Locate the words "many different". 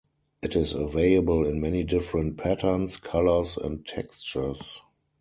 1.61-2.35